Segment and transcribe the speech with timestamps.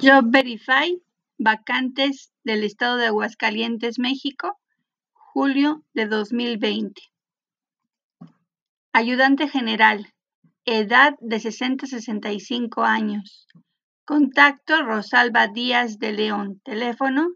[0.00, 1.02] Job Verify,
[1.38, 4.56] vacantes del estado de Aguascalientes, México,
[5.12, 7.02] julio de 2020.
[8.92, 10.06] Ayudante general,
[10.64, 13.48] edad de 60 a 65 años.
[14.04, 17.30] Contacto Rosalba Díaz de León, teléfono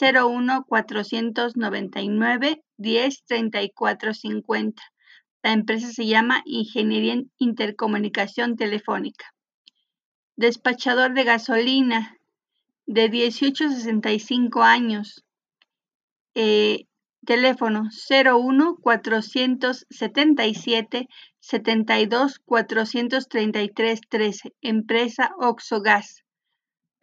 [0.00, 4.82] 01 499 10 34 50.
[5.44, 9.32] La empresa se llama Ingeniería en Intercomunicación Telefónica.
[10.36, 12.16] Despachador de gasolina
[12.86, 15.26] de 18 a 65 años.
[16.34, 16.86] Eh,
[17.26, 21.08] teléfono 01 477
[21.38, 24.54] 72 433 13.
[24.62, 26.24] Empresa Oxogas.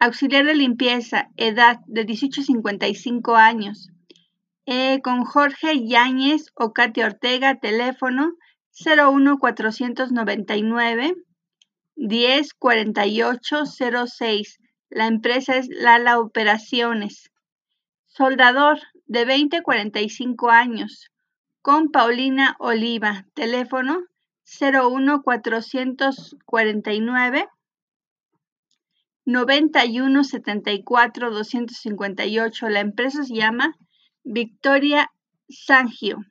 [0.00, 3.90] Auxiliar de limpieza, edad de 18 a 55 años.
[4.66, 8.32] Eh, con Jorge Yáñez o Katia Ortega, teléfono
[8.84, 11.14] 01 499
[12.02, 13.66] 10 48
[14.06, 14.58] 06.
[14.88, 17.30] La empresa es Lala Operaciones.
[18.06, 21.10] Soldador de 20 a 45 años.
[21.60, 23.26] Con Paulina Oliva.
[23.34, 24.06] Teléfono
[24.46, 27.48] 01 449
[29.26, 32.68] 91 74 258.
[32.70, 33.76] La empresa se llama
[34.24, 35.12] Victoria
[35.50, 36.24] Sangio.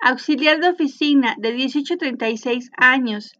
[0.00, 3.36] Auxiliar de oficina de 18 a 36 años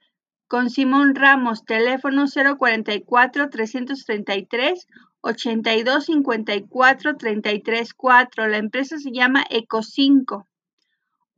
[0.49, 4.87] con Simón Ramos, teléfono 044 333
[5.21, 8.49] 82 54 33 4.
[8.49, 10.47] La empresa se llama Eco5.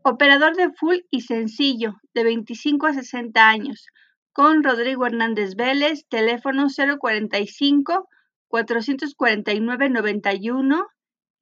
[0.03, 3.87] Operador de full y sencillo, de 25 a 60 años,
[4.33, 8.09] con Rodrigo Hernández Vélez, teléfono 045
[8.49, 10.87] 449 91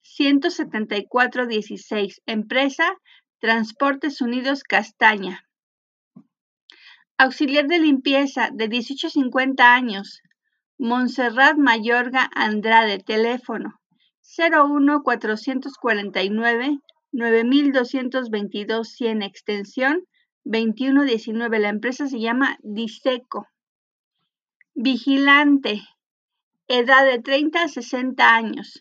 [0.03, 2.23] 174 16.
[2.27, 2.97] Empresa
[3.41, 5.46] Transportes Unidos Castaña.
[7.19, 10.21] Auxiliar de limpieza de 18 a 50 años.
[10.77, 13.81] Montserrat Mayorga Andrade, teléfono
[14.37, 16.79] 01 449
[17.13, 20.05] 9222 100 extensión
[20.45, 21.59] 2119.
[21.59, 23.47] La empresa se llama Diseco.
[24.75, 25.81] Vigilante,
[26.69, 28.79] edad de 30 a 60 años.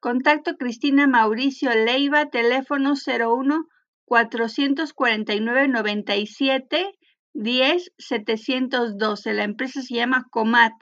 [0.00, 3.64] Contacto Cristina Mauricio Leiva, teléfono 01
[4.04, 6.98] 449 97
[7.34, 9.34] 10 712.
[9.34, 10.72] La empresa se llama Comat.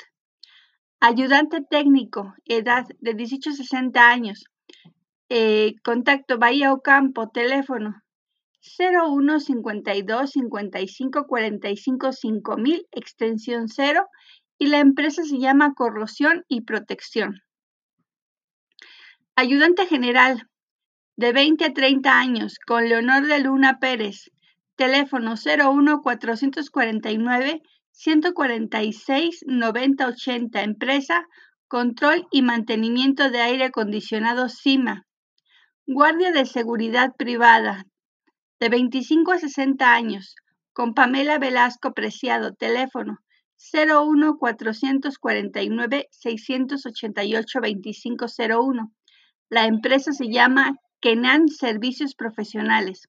[1.00, 4.44] Ayudante técnico, edad de 18 a 60 años.
[5.28, 8.03] Eh, contacto Bahía Ocampo, teléfono
[8.78, 14.06] 01 52 55 45 5000, extensión 0.
[14.59, 17.42] Y la empresa se llama Corrosión y Protección.
[19.36, 20.48] Ayudante general,
[21.16, 24.32] de 20 a 30 años, con Leonor de Luna Pérez,
[24.78, 31.27] teléfono 01 449 146 90 80, empresa
[31.66, 35.03] Control y Mantenimiento de Aire Acondicionado CIMA.
[35.84, 37.87] Guardia de Seguridad Privada,
[38.61, 40.37] de 25 a 60 años,
[40.72, 43.19] con Pamela Velasco Preciado, teléfono
[43.75, 48.93] 01 449 688 2501.
[49.50, 53.09] La empresa se llama Kenan Servicios Profesionales.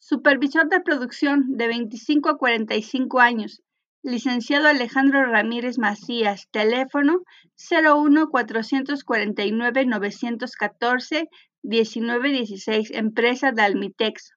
[0.00, 3.62] Supervisor de producción de 25 a 45 años.
[4.02, 6.48] Licenciado Alejandro Ramírez Macías.
[6.50, 7.24] Teléfono
[7.56, 11.28] 01 449 914
[11.62, 12.92] 1916.
[12.92, 14.34] Empresa Dalmitex.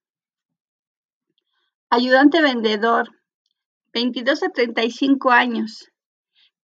[1.91, 3.09] Ayudante vendedor.
[3.93, 5.91] 22 a 35 años.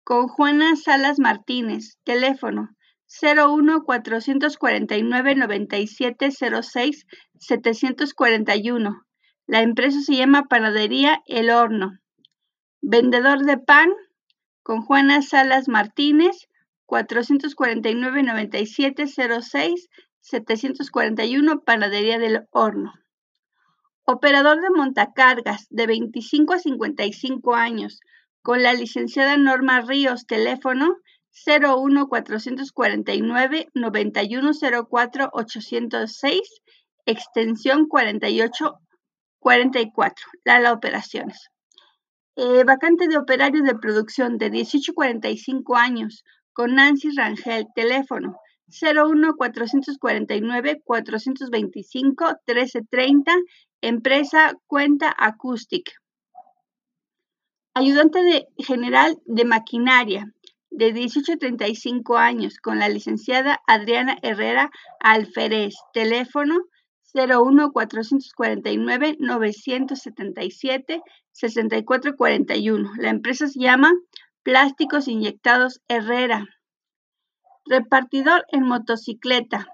[0.03, 1.99] Con Juana Salas Martínez.
[2.03, 2.76] Teléfono
[3.07, 7.05] 01 449 97 06
[7.39, 9.05] 741.
[9.47, 11.99] La empresa se llama Panadería El Horno.
[12.81, 13.89] Vendedor de pan
[14.61, 16.47] con Juana Salas Martínez
[16.85, 19.89] 449 97 06
[20.19, 22.93] 741 Panadería del Horno.
[24.03, 28.01] Operador de montacargas de 25 a 55 años
[28.41, 30.97] con la licenciada Norma Ríos, teléfono
[31.45, 36.61] 01 449 9104 806
[37.05, 41.49] extensión 4844 Lala Operaciones.
[42.35, 46.23] Eh, vacante de operario de producción de 18 45 años
[46.53, 48.37] con Nancy Rangel, teléfono
[48.67, 53.33] 01 449 425 1330
[53.81, 55.91] empresa Cuenta Acoustic.
[57.73, 60.33] Ayudante de general de maquinaria
[60.77, 64.69] de 18 a 35 años, con la licenciada Adriana Herrera
[64.99, 66.55] Alferez, teléfono
[67.15, 71.01] 01 449 977
[71.31, 72.91] 6441.
[72.99, 73.91] La empresa se llama
[74.43, 76.45] Plásticos Inyectados Herrera.
[77.65, 79.65] Repartidor en motocicleta.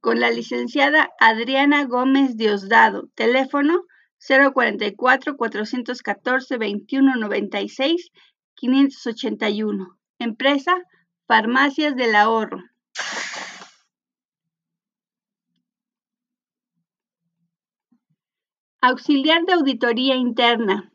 [0.00, 3.08] Con la licenciada Adriana Gómez Diosdado.
[3.16, 3.82] Teléfono
[4.20, 8.12] 044 414 2196
[8.54, 9.98] 581.
[10.18, 10.76] Empresa
[11.26, 12.62] Farmacias del Ahorro.
[18.80, 20.92] Auxiliar de Auditoría Interna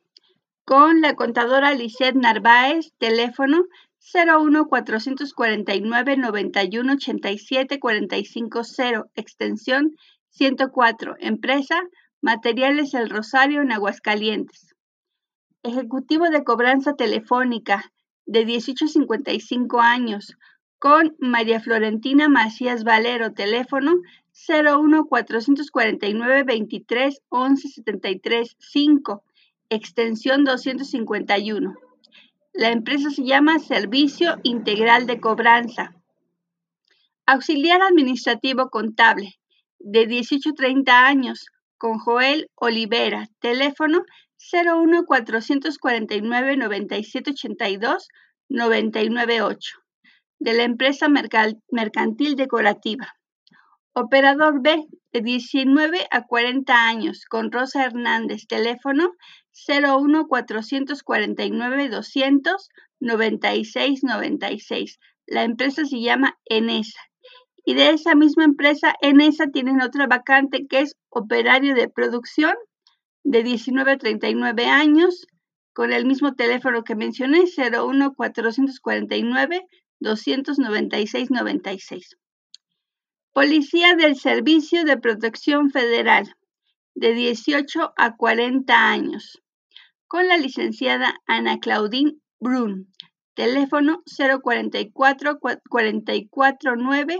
[0.63, 3.65] con la contadora Lisette Narváez, teléfono
[4.13, 9.95] 01 449 91 87 45 0, extensión
[10.29, 11.81] 104, empresa
[12.21, 14.75] Materiales El Rosario en Aguascalientes.
[15.63, 17.91] Ejecutivo de cobranza telefónica
[18.29, 20.37] de 18 a 55 años
[20.77, 23.95] con María Florentina Macías Valero, teléfono
[24.47, 29.23] 01 449 23 11 73 5
[29.69, 31.73] extensión 251.
[32.53, 35.95] La empresa se llama Servicio Integral de Cobranza.
[37.25, 39.39] Auxiliar Administrativo Contable,
[39.79, 41.47] de 18 a 30 años,
[41.79, 44.03] con Joel Olivera, teléfono
[44.39, 48.07] 01 449 9782
[48.49, 49.77] 998,
[50.39, 53.13] de la empresa mercantil decorativa.
[53.93, 59.11] Operador B, de 19 a 40 años, con Rosa Hernández, teléfono
[59.67, 62.69] 01 449 200
[63.01, 64.99] 96 96.
[65.27, 66.99] La empresa se llama Enesa.
[67.65, 72.55] Y de esa misma empresa, Enesa, tienen otra vacante que es operario de producción
[73.23, 75.27] de 19 a 39 años,
[75.73, 79.67] con el mismo teléfono que mencioné, 01 449
[79.99, 82.17] 296 96.
[83.33, 86.35] Policía del Servicio de Protección Federal,
[86.95, 89.41] de 18 a 40 años,
[90.07, 92.91] con la licenciada Ana Claudine Brun,
[93.35, 97.19] teléfono 044 449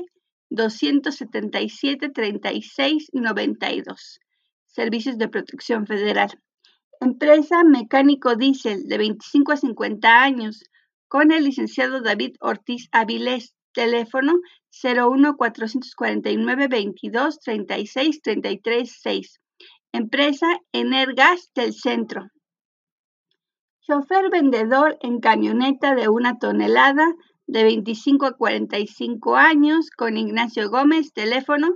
[0.50, 4.20] 277 36 92.
[4.70, 6.30] Servicios de Protección Federal.
[7.02, 10.64] Empresa Mecánico Diesel de 25 a 50 años,
[11.08, 14.34] con el licenciado David Ortiz Avilés, teléfono
[14.84, 19.42] 01 449 22 36 33 6.
[19.92, 22.28] Empresa Energas del Centro.
[23.82, 27.08] Chofer vendedor en camioneta de una tonelada
[27.48, 31.70] de 25 a 45 años con Ignacio Gómez, teléfono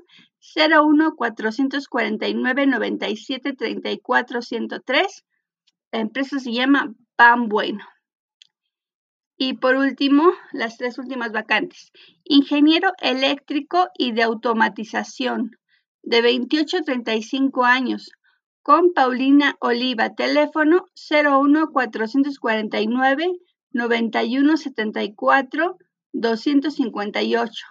[0.56, 5.26] 01 449 97 34 103.
[5.92, 7.86] La empresa se llama Pan Bueno.
[9.38, 11.92] Y por último, las tres últimas vacantes.
[12.24, 15.58] Ingeniero eléctrico y de automatización,
[16.04, 18.12] de 28 a 35 años,
[18.62, 23.34] con Paulina Oliva, teléfono 01 449
[23.72, 25.78] 91 74
[26.14, 27.66] 258,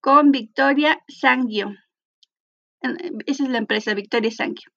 [0.00, 1.74] con Victoria Sanguio.
[3.26, 4.70] Esa es la empresa, Victoria Sanguio.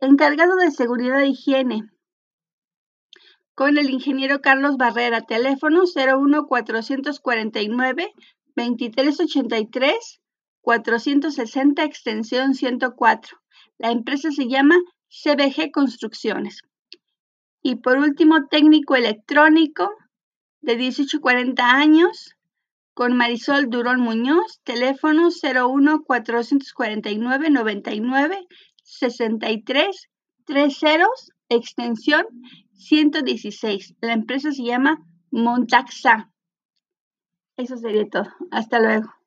[0.00, 1.82] Encargado de seguridad e higiene,
[3.54, 8.12] con el ingeniero Carlos Barrera, teléfono 01 449
[8.54, 10.20] 2383
[10.60, 13.38] 460 extensión 104.
[13.78, 14.76] La empresa se llama
[15.08, 16.60] CBG Construcciones.
[17.60, 19.90] Y por último, técnico electrónico
[20.60, 22.36] de 18 40 años
[22.98, 28.48] con Marisol Durón Muñoz, teléfono 01 449 99
[28.82, 30.10] 63
[30.44, 31.06] 30
[31.48, 32.26] extensión
[32.72, 33.94] 116.
[34.00, 34.98] La empresa se llama
[35.30, 36.32] Montaxa.
[37.56, 38.34] Eso sería todo.
[38.50, 39.17] Hasta luego.